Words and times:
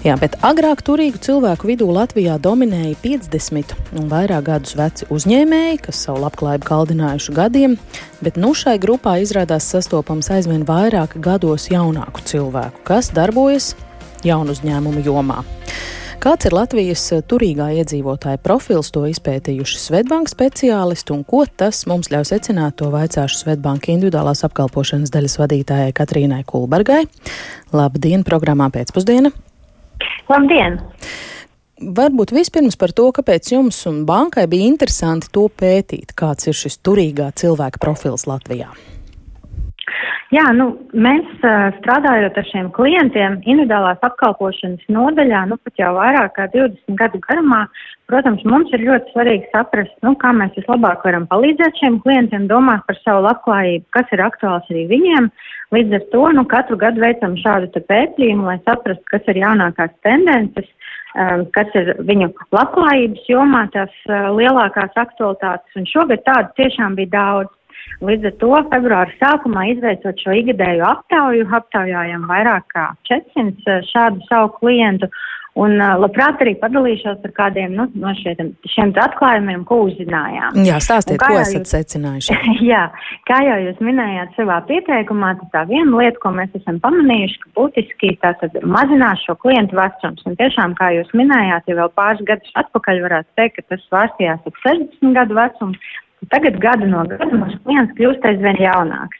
Jā, 0.00 0.14
bet 0.16 0.38
agrāk 0.40 0.80
turīgu 0.80 1.18
cilvēku 1.20 1.68
vidū 1.68 1.84
Latvijā 1.92 2.38
dominēja 2.40 2.94
50 3.02 3.74
un 4.00 4.06
vairāk 4.08 4.46
gadus 4.46 4.72
veci 4.78 5.04
uzņēmēji, 5.12 5.82
kas 5.84 5.98
savu 6.06 6.22
labklājību 6.22 6.64
kaldinājuši 6.70 7.34
gadiem, 7.36 7.74
bet 8.24 8.38
nu 8.40 8.54
šai 8.56 8.78
grupā 8.80 9.18
izrādās 9.20 9.66
sastopams 9.68 10.30
aizvien 10.32 10.64
vairāk 10.64 11.18
gados 11.20 11.68
jaunāku 11.68 12.24
cilvēku, 12.30 12.80
kas 12.88 13.10
darbojas 13.12 13.74
jaunu 14.24 14.56
uzņēmumu 14.56 15.04
jomā. 15.04 15.42
Kāds 16.20 16.48
ir 16.48 16.56
Latvijas 16.56 17.04
turīgā 17.28 17.68
iedzīvotāja 17.82 18.40
profils, 18.40 18.88
to 18.96 19.04
izpētījuši 19.08 19.82
Svetbanka 19.84 20.32
speciālisti, 20.32 21.12
un 21.12 21.26
ko 21.28 21.44
tas 21.44 21.82
mums 21.88 22.08
ļauj 22.12 22.30
secināt, 22.32 22.78
to 22.80 22.88
vaicāšu 22.92 23.42
Svetbanka 23.44 23.92
individuālās 23.92 24.46
apkalpošanas 24.48 25.12
daļas 25.12 25.36
vadītājai 25.44 25.92
Katrīnai 26.00 26.42
Kulbergai. 26.48 27.04
Labdien, 27.76 28.24
programmā 28.24 28.72
pēcpusdiena! 28.72 29.36
Labdien! 30.30 30.78
Varbūt 31.80 32.30
vispirms 32.36 32.76
par 32.78 32.92
to, 32.94 33.08
kāpēc 33.16 33.54
jums 33.54 33.78
un 33.88 34.02
bankai 34.06 34.44
bija 34.52 34.68
interesanti 34.68 35.30
to 35.32 35.46
pētīt, 35.48 36.12
kāds 36.14 36.50
ir 36.50 36.54
šis 36.54 36.76
turīgā 36.84 37.30
cilvēka 37.40 37.80
profils 37.82 38.28
Latvijā. 38.28 38.68
Jā, 40.30 40.44
nu, 40.54 40.68
mēs 40.94 41.26
strādājot 41.80 42.36
ar 42.38 42.46
šiem 42.46 42.68
klientiem 42.76 43.40
individuālās 43.40 43.98
apkalpošanas 44.06 44.84
nodaļā, 44.94 45.40
nu 45.50 45.56
pat 45.58 45.80
jau 45.82 45.88
vairāk 45.96 46.36
kā 46.36 46.46
20 46.52 46.94
gadu 47.00 47.18
garumā, 47.24 47.64
protams, 48.06 48.44
mums 48.46 48.70
ir 48.76 48.84
ļoti 48.86 49.10
svarīgi 49.10 49.50
saprast, 49.50 49.96
nu, 50.06 50.14
kā 50.22 50.30
mēs 50.38 50.54
vislabāk 50.54 51.02
varam 51.08 51.26
palīdzēt 51.32 51.82
šiem 51.82 51.98
klientiem 52.06 52.46
domāt 52.50 52.86
par 52.86 53.00
savu 53.02 53.26
labklājību, 53.26 53.88
kas 53.96 54.14
ir 54.14 54.22
aktuāls 54.28 54.70
arī 54.70 54.86
viņiem. 54.94 55.26
Līdz 55.74 55.98
ar 55.98 56.08
to, 56.14 56.24
nu, 56.38 56.46
katru 56.54 56.78
gadu 56.78 57.02
veicam 57.02 57.34
šādu 57.42 57.82
pētījumu, 57.90 58.46
lai 58.46 58.60
saprastu, 58.62 59.02
kas 59.10 59.26
ir 59.34 59.42
jaunākās 59.42 59.98
tendences, 60.06 60.70
kas 61.58 61.74
ir 61.74 61.96
viņu 62.06 62.30
labklājības 62.54 63.26
jomā 63.26 63.66
tās 63.74 63.94
lielākās 64.06 64.94
aktualitātes, 64.94 65.74
un 65.74 65.90
šogad 65.90 66.22
tādu 66.22 66.54
tiešām 66.62 66.94
bija 66.98 67.18
daudz. 67.18 67.56
Līdz 68.04 68.30
ar 68.30 68.36
to 68.40 68.52
februāra 68.72 69.16
sākumā 69.20 69.66
izveicot 69.74 70.22
šo 70.24 70.36
ikgadēju 70.40 70.86
aptauju, 70.88 71.48
aptaujājam 71.60 72.24
vairāk 72.30 72.70
kā 72.72 72.86
400 73.10 73.74
eh, 73.74 73.84
šādu 73.92 74.24
savu 74.30 74.54
klientu. 74.60 75.10
Un 75.58 75.80
uh, 75.82 75.96
labprāt 75.98 76.38
arī 76.44 76.52
padalīšos 76.60 77.24
ar 77.26 77.32
kādiem 77.34 77.72
nu, 77.74 77.88
no 77.98 78.12
šiem, 78.20 78.52
šiem 78.70 78.92
atklājumiem, 79.02 79.64
ko 79.66 79.80
uzzinājām. 79.88 80.60
Jā, 80.62 80.76
stāstiet, 80.78 81.18
ko 81.18 81.40
esat 81.40 81.64
jūs, 81.64 81.72
secinājuši. 81.74 82.36
jā, 82.70 82.84
kā 83.26 83.40
jau 83.42 83.56
jūs 83.64 83.80
minējāt 83.82 84.38
savā 84.38 84.60
pieteikumā, 84.68 85.32
tas 85.40 85.50
tā 85.56 85.64
viena 85.72 85.90
lieta, 85.90 86.20
ko 86.22 86.30
mēs 86.36 86.54
esam 86.54 86.78
pamanījuši, 86.84 87.40
ka 87.42 87.50
būtiski 87.58 88.12
tātad 88.22 88.54
mazinās 88.62 89.24
šo 89.26 89.34
klientu 89.42 89.80
vecums. 89.80 90.22
Un 90.30 90.38
tiešām, 90.38 90.78
kā 90.78 90.92
jūs 90.94 91.10
minējāt, 91.18 91.66
ja 91.66 91.80
vēl 91.82 91.90
pāris 91.98 92.22
gadus 92.30 92.54
atpakaļ 92.62 93.02
varētu 93.08 93.34
teikt, 93.42 93.58
ka 93.58 93.74
tas 93.74 93.82
svārstījās 93.90 94.46
ap 94.46 94.62
60 94.68 95.18
gadu 95.18 95.40
vecumu, 95.40 95.90
Tagad 96.28 96.60
gadu 96.60 96.86
no 96.90 97.06
gada 97.08 97.32
mūsu 97.32 97.56
klients 97.64 97.96
kļūst 97.96 98.26
aizvien 98.28 98.60
jaunāks. 98.60 99.18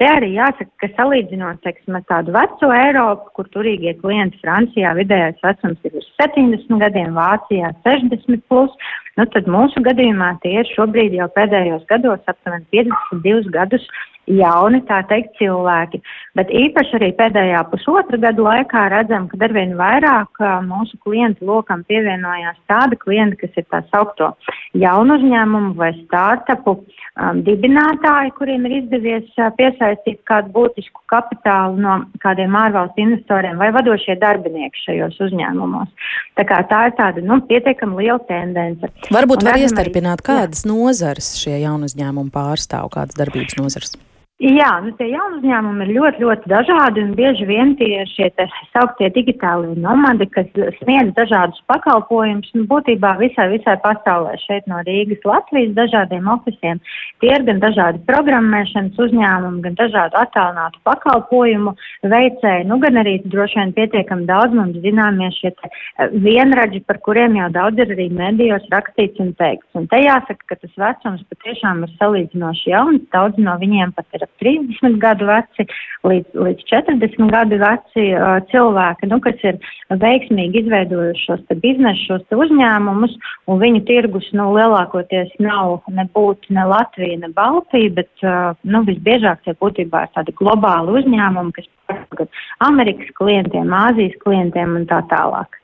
Te 0.00 0.06
arī 0.08 0.30
jāsaka, 0.34 0.70
ka 0.80 0.88
salīdzinot, 0.96 1.60
teiksim, 1.64 1.96
tādu 2.08 2.32
veco 2.34 2.70
Eiropu, 2.72 3.28
kur 3.36 3.48
turīgie 3.52 3.92
klienti 4.00 4.40
Francijā 4.40 4.94
vidējais 4.96 5.40
vecums 5.44 5.88
ir 5.88 5.98
uz 6.00 6.06
70 6.20 6.80
gadiem, 6.80 7.12
Vācijā 7.16 7.72
60 7.84 8.44
plus, 8.48 8.72
nu 9.20 9.26
tad 9.34 9.50
mūsu 9.52 9.82
gadījumā 9.84 10.32
tie 10.44 10.54
ir 10.62 10.72
šobrīd 10.72 11.16
jau 11.18 11.28
pēdējos 11.36 11.84
gados 11.92 12.32
aptuveni 12.32 12.64
52 12.72 13.52
gadus 13.52 13.84
jauni, 14.30 14.82
tā 14.86 15.02
teikt, 15.10 15.34
cilvēki. 15.40 16.00
Bet 16.38 16.50
īpaši 16.54 16.96
arī 16.98 17.10
pēdējā 17.18 17.62
pusotra 17.72 18.20
gadu 18.22 18.46
laikā 18.46 18.86
redzam, 18.92 19.26
ka 19.30 19.40
arvien 19.42 19.74
vairāk 19.78 20.42
mūsu 20.68 20.98
klientu 21.02 21.46
lokam 21.48 21.82
pievienojās 21.88 22.60
tādi 22.70 22.98
klienti, 23.00 23.40
kas 23.42 23.58
ir 23.58 23.66
tā 23.72 23.82
saukto 23.90 24.32
jaunu 24.78 25.18
uzņēmumu 25.18 25.74
vai 25.76 25.90
startupu 26.02 26.76
um, 26.78 27.42
dibinātāji, 27.46 28.34
kuriem 28.38 28.68
ir 28.68 28.76
izdevies 28.82 29.28
uh, 29.38 29.50
piesaistīt 29.58 30.22
kādu 30.28 30.52
būtisku 30.54 31.02
kapitālu 31.12 31.80
no 31.82 31.98
kādiem 32.22 32.54
ārvalstu 32.56 33.04
investoriem 33.04 33.58
vai 33.60 33.72
vadošie 33.74 34.16
darbinieki 34.22 34.86
šajos 34.86 35.18
uzņēmumos. 35.28 35.90
Tā 36.38 36.46
tā 36.70 36.84
ir 36.88 36.96
tāda, 36.96 37.24
nu, 37.26 37.40
pietiekami 37.48 38.06
liela 38.06 38.20
tendence. 38.28 38.88
Varbūt 39.12 39.44
var 39.44 39.60
iestarpināt, 39.60 40.24
kādas 40.24 40.64
jā. 40.64 40.72
nozares 40.72 41.34
šie 41.42 41.58
jaunu 41.64 41.90
uzņēmumu 41.90 42.32
pārstāv, 42.32 42.88
kādas 42.94 43.18
darbības 43.18 43.58
nozares? 43.60 43.98
Jā, 44.42 44.72
nu 44.82 44.90
tie 44.98 45.06
jaunu 45.06 45.36
uzņēmumi 45.38 45.84
ir 45.84 45.90
ļoti, 45.94 46.22
ļoti 46.24 46.50
dažādi 46.50 47.02
un 47.04 47.12
bieži 47.14 47.44
vien 47.46 47.76
tie 47.78 48.00
šie 48.10 48.26
sauktie 48.72 49.06
digitālie 49.14 49.76
nomadi, 49.78 50.26
kas 50.34 50.48
sniedz 50.80 51.12
dažādus 51.14 51.60
pakalpojumus, 51.70 52.48
nu 52.58 52.64
būtībā 52.66 53.12
visai, 53.20 53.46
visai 53.52 53.76
pasaulē 53.84 54.32
šeit 54.42 54.66
no 54.66 54.80
Rīgas, 54.82 55.22
Latvijas 55.30 55.76
dažādiem 55.76 56.26
ofisiem. 56.32 56.80
Tie 57.22 57.30
ir 57.30 57.44
gan 57.46 57.60
dažādi 57.62 58.02
programmēšanas 58.08 58.98
uzņēmumi, 59.04 59.60
gan 59.68 59.78
dažādu 59.78 60.18
attālinātu 60.24 60.82
pakalpojumu 60.90 61.76
veicēji, 62.10 62.66
nu 62.66 62.80
gan 62.82 62.98
arī 63.04 63.14
droši 63.22 63.60
vien 63.60 63.76
pietiekami 63.78 64.26
daudz 64.26 64.58
mums 64.58 64.82
zināmie 64.82 65.30
šie 65.38 65.52
eh, 65.54 66.18
vienraģi, 66.26 66.82
par 66.90 66.98
kuriem 67.06 67.38
jau 67.38 67.52
daudz 67.60 67.86
ir 67.86 67.94
arī 67.94 68.08
medijos 68.10 68.66
rakstīts 68.74 69.22
un 69.22 69.30
teikts. 69.38 69.70
Un 69.78 69.86
te 69.86 70.02
jāsaka, 70.02 70.50
ka 70.50 70.58
tas 70.66 70.76
vecums 70.88 71.22
patiešām 71.30 71.86
ir 71.86 71.96
salīdzinoši 72.02 72.74
jauns, 72.74 73.08
daudz 73.14 73.38
no 73.38 73.54
viņiem 73.62 73.94
pat 73.94 74.18
ir 74.18 74.26
30 74.42 74.98
gadu 75.02 75.28
veci 75.28 75.66
līdz, 76.08 76.34
līdz 76.46 76.66
40 76.70 77.30
gadu 77.32 77.58
veci 77.60 78.06
uh, 78.16 78.38
cilvēki, 78.50 79.08
nu, 79.12 79.18
kas 79.24 79.44
ir 79.46 79.58
veiksmīgi 80.02 80.62
izveidojuši 80.64 81.24
šos 81.28 81.44
biznesus, 81.62 82.04
šos 82.08 82.38
uzņēmumus, 82.44 83.16
un 83.50 83.62
viņu 83.62 83.84
tirgus, 83.88 84.28
nu, 84.36 84.50
lielākoties 84.56 85.32
nav 85.42 85.82
nebūtu 85.92 86.56
ne 86.56 86.66
Latvija, 86.72 87.20
ne 87.22 87.32
Baltija, 87.36 87.94
bet, 88.00 88.12
uh, 88.26 88.52
nu, 88.64 88.84
visbiežāk 88.88 89.44
tie 89.46 89.56
būtībā 89.62 90.06
ir 90.06 90.14
tādi 90.16 90.36
globāli 90.40 91.02
uzņēmumi, 91.02 91.56
kas 91.58 91.70
pārskat 91.90 92.44
Amerikas 92.64 93.10
klientiem, 93.18 93.74
Āzijas 93.82 94.16
klientiem 94.24 94.78
un 94.80 94.88
tā 94.90 95.02
tālāk. 95.12 95.61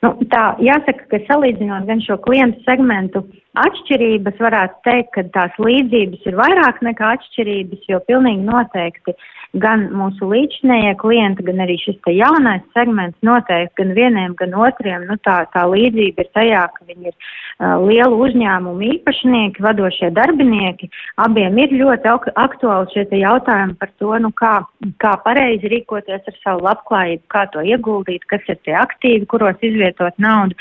Nu, 0.00 0.14
tā 0.32 0.44
jāsaka, 0.64 1.04
ka 1.10 1.18
salīdzinot 1.26 1.84
gan 1.88 2.00
šo 2.00 2.16
klientu 2.24 2.62
segmentu 2.64 3.20
atšķirības, 3.60 4.38
varētu 4.40 4.78
teikt, 4.86 5.10
ka 5.16 5.24
tās 5.34 5.58
līdzības 5.60 6.24
ir 6.30 6.38
vairāk 6.38 6.80
nekā 6.86 7.12
atšķirības, 7.16 7.84
jo 7.90 7.98
pilnīgi 8.06 8.46
noteikti 8.46 9.16
gan 9.58 9.88
mūsu 9.98 10.28
līdzinējie 10.30 10.92
klienti, 11.00 11.42
gan 11.48 11.62
arī 11.64 11.74
šis 11.82 11.96
te 12.06 12.14
jaunais 12.14 12.62
segments 12.76 13.18
noteikti 13.26 13.82
gan 13.82 13.94
vieniem, 13.96 14.36
gan 14.38 14.54
otriem, 14.54 15.08
nu 15.08 15.16
tā, 15.26 15.40
tā 15.50 15.64
līdzība 15.66 16.22
ir 16.22 16.30
tajā, 16.36 16.62
ka 16.76 16.86
viņi 16.86 17.10
ir 17.10 17.16
uh, 17.16 17.74
lielu 17.82 18.20
uzņēmumu 18.26 18.86
īpašnieki, 18.94 19.64
vadošie 19.66 20.12
darbinieki. 20.14 20.90
Abiem 21.24 21.58
ir 21.64 21.74
ļoti 21.80 22.12
aktuāli 22.38 22.94
šie 22.94 23.06
te 23.10 23.18
jautājumi 23.24 23.74
par 23.82 23.90
to, 23.98 24.12
nu 24.22 24.30
kā, 24.38 24.54
kā 25.02 25.16
pareizi 25.26 25.72
rīkoties 25.74 26.30
ar 26.30 26.38
savu 26.44 26.64
labklājību, 26.68 27.26
kā 27.34 27.48
to 27.50 27.66
ieguldīt, 27.66 28.28
kas 28.30 28.46
ir 28.46 28.62
tie 28.62 28.78
aktīvi, 28.78 29.26
kuros 29.30 29.58
izvietot 29.90 30.14
naudu. 30.18 30.54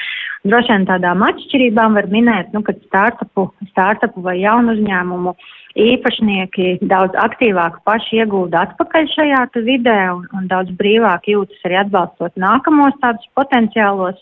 Droši 0.44 0.72
vien 0.72 0.86
tādām 0.88 1.24
atšķirībām 1.24 1.96
var 1.98 2.08
minēt, 2.08 2.54
nu, 2.54 2.62
ka 2.64 2.74
startupu, 2.86 3.50
startupu 3.72 4.22
vai 4.22 4.40
jaunu 4.40 4.74
uzņēmumu 4.78 5.36
īpašnieki 5.80 6.80
daudz 6.90 7.14
aktīvāk 7.20 7.82
paši 7.86 8.22
iegulda 8.24 8.66
atpakaļ 8.68 9.08
šajā 9.14 9.42
vidē 9.66 10.00
un, 10.14 10.28
un 10.34 10.48
daudz 10.48 10.72
brīvāk 10.80 11.28
jūtas 11.28 11.66
arī 11.66 11.80
atbalstot 11.84 12.36
nākamos 12.36 12.96
tādus 13.02 13.28
potenciālos 13.36 14.18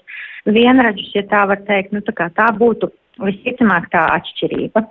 vienradžus, 0.46 1.14
ja 1.16 1.24
tā 1.24 1.46
var 1.48 1.62
teikt. 1.68 1.94
Nu, 1.94 2.02
tā, 2.02 2.30
tā 2.34 2.52
būtu 2.58 2.92
visticamāk 3.22 3.88
tā 3.94 4.04
atšķirība. 4.18 4.84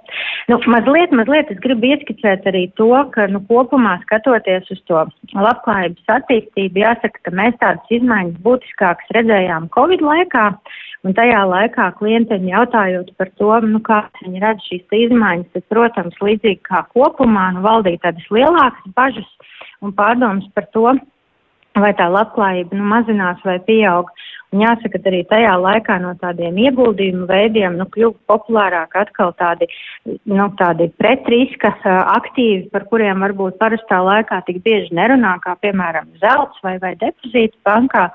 Nu, 0.51 0.59
mazliet, 0.73 1.15
mazliet 1.17 1.51
es 1.53 1.61
gribu 1.63 1.91
ieskicēt 1.93 2.47
arī 2.51 2.67
to, 2.81 2.91
ka 3.15 3.29
nu, 3.31 3.43
kopumā 3.49 3.97
skatoties 4.05 4.71
uz 4.75 4.83
to 4.91 5.05
labklājības 5.35 6.15
attīstību, 6.19 6.83
jāsaka, 6.83 7.23
ka 7.23 7.35
mēs 7.37 7.57
tādas 7.63 7.97
izmaiņas 7.99 8.43
būtiskākas 8.47 9.17
redzējām 9.19 9.71
Covid 9.77 10.05
laikā. 10.05 10.51
Un 11.07 11.15
tajā 11.15 11.43
laikā 11.47 11.91
klientiem 12.01 12.49
jautājot 12.51 13.13
par 13.21 13.29
to, 13.39 13.53
nu, 13.63 13.79
kā 13.85 14.01
viņi 14.25 14.41
redz 14.43 14.65
šīs 14.67 14.97
izmaiņas, 15.07 15.53
tad, 15.55 15.67
protams, 15.71 16.17
līdzīgi 16.19 16.65
kā 16.67 16.83
kopumā, 16.95 17.53
nu, 17.55 17.63
valdīja 17.67 18.09
tādas 18.09 18.27
lielākas 18.35 18.97
bažas 18.97 19.29
un 19.85 19.95
pārdomas 19.95 20.49
par 20.57 20.67
to, 20.75 20.97
vai 21.77 21.93
tā 21.97 22.09
labklājība 22.11 22.79
nu, 22.79 22.87
mazinās 22.91 23.43
vai 23.47 23.59
pieaug. 23.67 24.11
Un 24.55 24.63
jāsaka, 24.63 25.01
arī 25.11 25.25
tajā 25.27 25.57
laikā 25.59 25.97
no 26.03 26.13
tādiem 26.21 26.59
ieguldījumu 26.69 27.27
veidiem 27.27 27.77
nu, 27.81 27.87
kļuva 27.91 28.15
populārāk 28.31 28.95
atkal 29.01 29.35
tādi, 29.41 29.67
nu, 30.07 30.47
tādi 30.61 30.87
pretriska 31.01 31.73
aktīvi, 32.15 32.69
par 32.71 32.87
kuriem 32.91 33.25
varbūt 33.27 33.59
parastā 33.59 33.99
laikā 34.07 34.41
tik 34.47 34.63
bieži 34.63 34.95
nerunā, 34.95 35.37
kā 35.43 35.57
piemēram 35.65 36.13
zelts 36.23 36.63
vai, 36.63 36.77
vai 36.83 36.95
depozīts 37.01 37.59
bankā. 37.67 38.07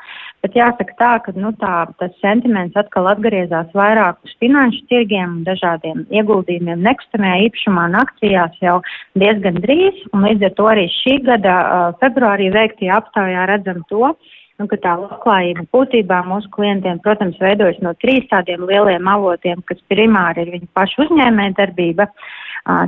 Bet 0.41 0.55
jāsaka 0.57 0.95
tā, 0.97 1.11
ka 1.25 1.35
nu, 1.37 1.51
tā, 1.61 1.83
tas 1.99 2.13
sentiments 2.23 2.79
atkal 2.79 3.11
atgriezās 3.11 3.69
vairāk 3.77 4.23
uz 4.25 4.33
finanšu 4.41 4.87
tirgiem 4.89 5.35
un 5.35 5.45
dažādiem 5.45 6.07
ieguldījumiem 6.15 6.81
nekustamajā 6.87 7.43
īpašumā 7.49 7.87
un 7.91 7.99
akcijās 7.99 8.55
jau 8.63 8.79
diezgan 9.19 9.59
drīz. 9.61 9.99
Un 10.15 10.25
līdz 10.25 10.47
ar 10.47 10.55
to 10.57 10.69
arī 10.71 10.87
šī 10.95 11.19
gada 11.27 11.55
februārī 12.01 12.49
veiktajā 12.55 13.03
aptaujā 13.03 13.45
redzam 13.51 13.83
to, 13.91 14.15
nu, 14.61 14.67
ka 14.71 14.77
tā 14.81 14.93
labklājība 14.99 15.65
būtībā 15.73 16.21
mūsu 16.29 16.51
klientiem, 16.53 17.01
protams, 17.03 17.39
veidojas 17.41 17.81
no 17.85 17.95
trīs 18.01 18.27
tādiem 18.31 18.63
lieliem 18.69 19.09
avotiem, 19.09 19.63
kas 19.67 19.81
primāri 19.91 20.45
ir 20.45 20.53
viņa 20.55 20.69
paša 20.77 21.05
uzņēmē 21.07 21.49
darbība, 21.57 22.07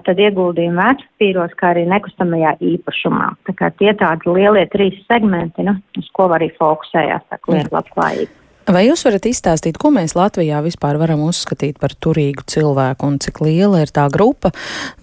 tad 0.06 0.22
ieguldījumi 0.22 0.78
vērtspapīros, 0.78 1.58
kā 1.58 1.74
arī 1.74 1.88
nekustamajā 1.90 2.54
īpašumā. 2.74 3.31
Tā 3.50 3.58
kā 3.58 3.72
tie 3.81 3.96
tādi 3.98 4.38
lielie 4.38 4.68
trīs 4.74 5.02
segmenti, 5.10 5.66
nu, 5.66 5.75
uz 5.98 6.14
ko 6.14 6.30
arī 6.38 6.52
fokusējās 6.60 7.28
tā 7.31 7.42
klienta 7.42 7.80
labklājība. 7.80 8.43
Vai 8.63 8.86
jūs 8.88 9.01
varat 9.04 9.25
izstāstīt, 9.27 9.75
ko 9.81 9.89
mēs 9.92 10.13
Latvijā 10.15 10.62
vispār 10.63 10.95
varam 11.01 11.25
uzskatīt 11.25 11.81
par 11.81 11.92
turīgu 12.00 12.45
cilvēku 12.48 13.10
un 13.10 13.18
cik 13.19 13.42
liela 13.44 13.81
ir 13.83 13.92
tā 13.92 14.06
grupa? 14.13 14.54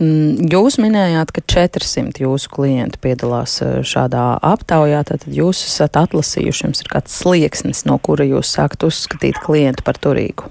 Mm, 0.01 0.49
jūs 0.49 0.79
minējāt, 0.81 1.35
ka 1.37 1.45
400 1.45 2.25
jūsu 2.25 2.53
klienti 2.55 3.01
piedalās 3.05 3.59
šādā 3.61 4.25
aptaujā, 4.53 5.03
tad 5.13 5.29
jūs 5.29 5.67
esat 5.69 6.01
atlasījuši, 6.01 6.65
jums 6.69 6.81
ir 6.81 6.89
kāds 6.95 7.21
slieksnis, 7.21 7.85
no 7.89 7.99
kura 8.01 8.25
jūs 8.29 8.55
sākat 8.57 8.89
uzskatīt 8.89 9.43
klientu 9.45 9.85
par 9.85 10.01
turīgu. 10.01 10.49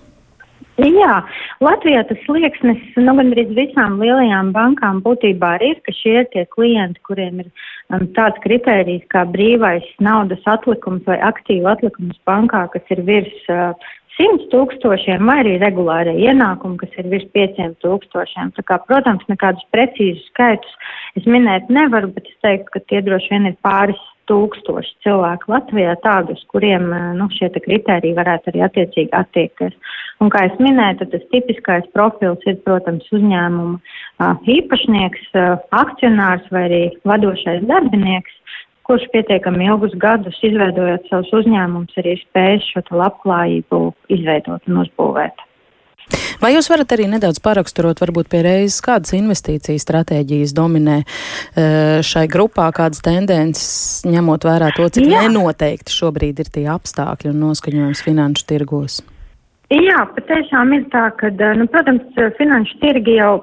Jā, 0.79 1.15
Latvijā 1.59 2.05
tas 2.07 2.19
slieksnis, 2.23 2.79
nu, 2.95 3.13
gandrīz 3.17 3.49
visām 3.57 3.97
lielajām 3.99 4.53
bankām 4.55 5.01
būtībā 5.03 5.55
arī 5.57 5.73
ir, 5.73 5.81
ka 5.83 5.93
šie 5.97 6.13
ir 6.21 6.27
tie 6.31 6.45
klienti, 6.55 7.01
kuriem 7.03 7.41
ir 7.43 7.49
um, 7.91 8.05
tāds 8.15 8.39
kritērijs 8.45 9.03
kā 9.11 9.25
brīvais 9.27 9.87
naudas 9.99 10.45
atlikums 10.47 11.03
vai 11.09 11.17
aktīva 11.31 11.73
atlikums 11.75 12.15
bankā, 12.29 12.67
kas 12.71 12.93
ir 12.95 13.03
virs 13.09 13.51
uh, 13.51 13.73
100 14.19 14.47
tūkstošiem 14.51 15.27
vai 15.27 15.37
arī 15.43 15.57
regulārie 15.61 16.15
ienākumi, 16.27 16.79
kas 16.79 16.95
ir 16.99 17.07
virs 17.11 17.27
5 17.35 17.59
tūkstošiem. 17.83 18.51
Kā, 18.67 18.79
protams, 18.87 19.23
nekādus 19.31 19.67
precīzus 19.75 20.25
skaitus 20.31 20.73
es 21.19 21.27
minēt 21.27 21.67
nevaru, 21.71 22.11
bet 22.15 22.27
es 22.27 22.39
teiktu, 22.43 22.71
ka 22.75 22.83
tie 22.91 23.03
droši 23.03 23.35
vien 23.35 23.51
ir 23.51 23.59
pāris 23.65 23.99
tūkstoši 24.29 24.95
cilvēku 25.05 25.51
Latvijā 25.51 25.95
tādus, 26.05 26.43
kuriem 26.53 26.87
eh, 26.93 27.07
nu, 27.19 27.27
šie 27.35 27.51
kriteriji 27.57 28.17
varētu 28.17 28.53
arī 28.53 28.63
attiecīgi 28.67 29.11
attiekties. 29.17 29.75
Un, 30.23 30.31
kā 30.33 30.45
es 30.47 30.55
minēju, 30.61 31.09
tas 31.11 31.27
tipiskais 31.33 31.87
profils 31.95 32.43
ir, 32.49 32.59
protams, 32.65 33.07
uzņēmuma 33.15 34.33
īpašnieks, 34.51 35.29
akcionārs 35.79 36.49
vai 36.51 36.65
arī 36.67 36.81
vadošais 37.07 37.63
darbinieks, 37.69 38.35
kurš 38.89 39.05
pietiekami 39.13 39.69
ilgus 39.69 39.93
gadus 40.01 40.39
izveidojot 40.43 41.05
savus 41.11 41.29
uzņēmumus, 41.41 41.99
arī 42.01 42.17
spējas 42.23 42.71
šo 42.73 42.83
labklājību 43.03 43.83
izveidot 44.15 44.65
un 44.67 44.83
uzbūvēt. 44.83 45.48
Vai 46.39 46.53
jūs 46.53 46.69
varat 46.71 46.93
arī 46.95 47.05
nedaudz 47.11 47.41
paraksturot, 47.43 47.99
varbūt 47.99 48.29
pie 48.31 48.41
reizes, 48.45 48.79
kādas 48.83 49.11
investīcijas 49.17 49.83
stratēģijas 49.85 50.55
dominē 50.55 51.01
eh, 51.03 51.99
šai 52.05 52.25
grupā, 52.31 52.69
kādas 52.75 53.03
tendences, 53.05 54.07
ņemot 54.07 54.47
vērā 54.47 54.71
to, 54.77 54.87
cik 54.95 55.09
Jā. 55.11 55.25
nenoteikti 55.27 55.93
šobrīd 55.93 56.39
ir 56.39 56.51
tie 56.55 56.65
apstākļi 56.71 57.33
un 57.33 57.43
noskaņojums 57.49 58.05
finanšu 58.07 58.47
tirgos? 58.49 59.01
Jā, 59.69 59.99
patiešām 60.15 60.71
ir 60.73 60.85
tā, 60.89 61.03
ka, 61.13 61.29
nu, 61.53 61.67
protams, 61.69 62.15
finanšu 62.39 62.79
tirgi 62.81 63.19
jau 63.19 63.33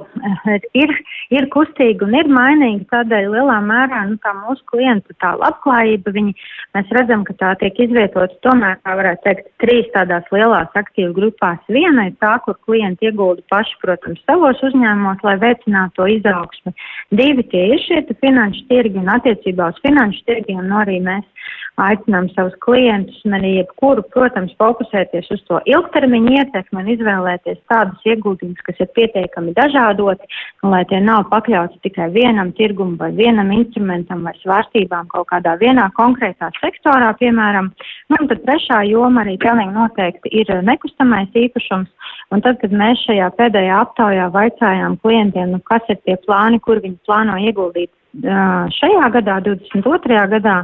ir, 0.74 0.90
ir 1.30 1.44
kustīgi 1.54 2.02
un 2.02 2.16
ir 2.18 2.26
mainīgi, 2.34 2.82
tādēļ 2.90 3.28
lielā 3.30 3.60
mērā, 3.62 4.00
nu, 4.08 4.16
tā 4.24 4.32
mūsu 4.34 4.64
klientu 4.72 5.14
tā 5.22 5.36
labklājība, 5.38 6.10
viņi, 6.16 6.34
mēs 6.74 6.90
redzam, 6.98 7.22
ka 7.28 7.36
tā 7.38 7.52
tiek 7.60 7.78
izvietota 7.86 8.34
tomēr, 8.42 8.80
kā 8.82 8.96
varētu 8.98 9.22
teikt, 9.22 9.46
trīs 9.62 9.92
tādās 9.94 10.26
lielās 10.34 10.74
aktīvu 10.82 11.14
grupās. 11.14 11.62
Viena 11.70 12.08
ir 12.10 12.18
tā, 12.18 12.32
kur 12.42 12.58
klienti 12.66 13.06
iegulda 13.06 13.46
paši, 13.54 13.78
protams, 13.84 14.24
savos 14.26 14.64
uzņēmumos, 14.66 15.22
lai 15.28 15.36
veicinātu 15.46 16.00
to 16.00 16.08
izaugsmi. 16.16 16.74
Divi 17.14 17.46
tie 17.54 17.68
ir 17.76 17.86
šie 17.86 18.02
finanšu 18.18 18.66
tirgi 18.66 18.98
un 18.98 19.14
attiecībā 19.14 19.70
uz 19.70 19.78
finanšu 19.86 20.26
tirgiem, 20.26 20.64
un 20.66 20.74
arī 20.82 20.98
mēs 21.06 21.54
aicinām 21.80 22.28
savus 22.32 22.54
klientus 22.64 23.18
un 23.28 23.36
arī 23.36 23.52
jebkuru, 23.58 24.04
protams, 24.14 24.54
fokusēties 24.60 25.28
uz 25.34 25.42
to 25.48 25.60
ilgtermiņa 25.68 26.32
ietekmi 26.40 26.82
un 26.82 26.90
izvēlēties 26.94 27.58
tādus 27.72 28.06
ieguldījumus, 28.08 28.62
kas 28.66 28.80
ir 28.80 28.90
pietiekami 28.96 29.52
dažādoti, 29.56 30.28
un 30.64 30.72
lai 30.72 30.82
tie 30.90 31.00
nav 31.04 31.26
pakļauti 31.32 31.82
tikai 31.84 32.08
vienam 32.14 32.52
tirgumam 32.56 32.96
vai 33.00 33.10
vienam 33.18 33.52
instrumentam 33.52 34.24
vai 34.26 34.32
svārstībām 34.40 35.10
kaut 35.12 35.28
kādā 35.32 35.56
vienā 35.60 35.90
konkrētā 35.98 36.50
sektorā, 36.60 37.12
piemēram. 37.20 37.72
Nu, 38.08 38.20
un 38.22 38.30
tad 38.32 38.42
trešā 38.46 38.82
joma 38.88 39.26
arī 39.26 39.36
pilnīgi 39.42 39.76
noteikti 39.76 40.32
ir 40.40 40.54
nekustamais 40.64 41.36
īpašums. 41.36 41.92
Un 42.34 42.42
tad, 42.42 42.58
kad 42.62 42.72
mēs 42.74 43.04
šajā 43.06 43.28
pēdējā 43.38 43.76
aptaujā 43.84 44.30
vaicājām 44.34 44.96
klientiem, 45.04 45.52
nu, 45.52 45.60
kas 45.68 45.84
ir 45.92 46.00
tie 46.02 46.16
plāni, 46.24 46.58
kur 46.62 46.80
viņi 46.82 46.98
plāno 47.06 47.36
ieguldīt 47.38 47.92
šajā 48.22 49.08
gadā, 49.12 49.40
22. 49.44 50.20
gadā, 50.32 50.56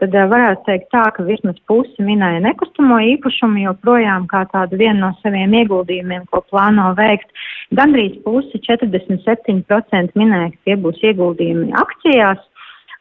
tad 0.00 0.14
varētu 0.14 0.64
teikt 0.66 0.88
tā, 0.92 1.04
ka 1.16 1.24
vismaz 1.26 1.56
pusi 1.68 2.02
minēja 2.02 2.40
nekustamo 2.44 2.98
īpašumu 3.14 3.64
joprojām 3.64 4.26
kā 4.30 4.44
tādu 4.52 4.78
vienu 4.80 5.00
no 5.00 5.12
saviem 5.22 5.52
ieguldījumiem, 5.60 6.24
ko 6.30 6.42
plāno 6.50 6.94
veikt. 6.96 7.28
Gandrīz 7.74 8.16
pusi, 8.24 8.60
47% 8.64 10.14
minēja, 10.14 10.50
ka 10.54 10.58
tie 10.64 10.76
būs 10.76 11.02
ieguldījumi 11.02 11.72
akcijās. 11.76 12.40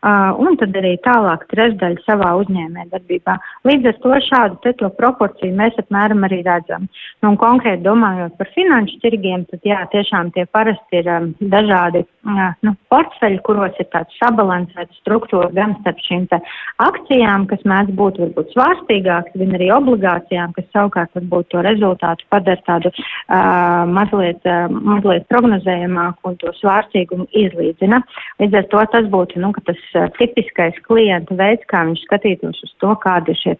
Un 0.03 0.57
tad 0.59 0.75
arī 0.75 0.97
tālāk 0.99 1.45
trešdaļa 1.47 2.01
savā 2.03 2.33
uzņēmē 2.41 2.89
darbībā. 2.91 3.37
Līdz 3.63 3.85
ar 3.87 3.99
to 4.03 4.17
šādu 4.25 4.57
te 4.65 4.73
to 4.81 4.89
proporciju 4.97 5.55
mēs 5.55 5.77
apmēram 5.79 6.25
arī 6.27 6.41
redzam. 6.43 6.89
Nu, 7.23 7.29
un 7.31 7.37
konkrēti 7.39 7.85
domājot 7.85 8.35
par 8.35 8.49
finanšu 8.51 8.99
tirgiem, 8.99 9.45
tad 9.47 9.63
jā, 9.63 9.79
tiešām 9.93 10.33
tie 10.35 10.43
parasti 10.51 10.99
ir 10.99 11.07
um, 11.07 11.29
dažādi 11.39 12.01
uh, 12.03 12.41
nu, 12.67 12.73
portfeļi, 12.91 13.39
kuros 13.47 13.79
ir 13.79 13.87
tāds 13.93 14.17
sabalansēts 14.19 14.99
struktūra 14.99 15.47
gan 15.55 15.77
starp 15.79 16.03
šīm 16.03 16.27
te 16.33 16.41
akcijām, 16.83 17.47
kas 17.47 17.63
mēdz 17.63 17.95
būt 17.95 18.19
varbūt 18.25 18.51
svārstīgāks, 18.57 19.39
gan 19.39 19.55
arī 19.55 19.71
obligācijām, 19.77 20.51
kas 20.57 20.67
savukārt 20.75 21.15
varbūt 21.15 21.51
to 21.55 21.63
rezultātu 21.63 22.27
padara 22.33 22.59
tādu 22.67 22.91
uh, 22.91 23.87
mazliet, 23.87 24.43
uh, 24.43 24.67
mazliet 24.67 25.31
prognozējamāku 25.31 26.33
un 26.33 26.37
to 26.43 26.51
svārstīgumu 26.59 27.29
izlīdzina. 27.45 28.03
Līdz 28.43 28.59
ar 28.59 28.69
to 28.75 28.85
tas 28.97 29.09
būtu, 29.15 29.39
nu, 29.39 29.55
ka 29.55 29.63
tas 29.71 29.81
tipiskais 30.19 30.77
klienta 30.87 31.37
veids, 31.39 31.65
kā 31.71 31.83
viņš 31.87 32.05
skatītos 32.07 32.63
uz 32.65 32.71
to, 32.83 32.93
kādi 33.03 33.33
ir 33.33 33.41
šie 33.41 33.57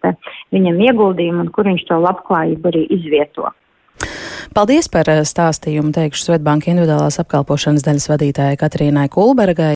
viņam 0.54 0.80
ieguldījumi 0.88 1.46
un 1.46 1.52
kur 1.54 1.68
viņš 1.70 1.86
to 1.90 2.00
labklājību 2.04 2.72
arī 2.72 2.86
izvieto. 2.98 3.50
Paldies 4.54 4.86
par 4.92 5.08
stāstījumu, 5.26 5.90
teikšu 5.94 6.28
Svetbanka 6.28 6.68
individuālās 6.70 7.16
apkalpošanas 7.22 7.82
daļas 7.86 8.06
vadītājai 8.12 8.58
Katrīnai 8.60 9.08
Kulbergai. 9.10 9.72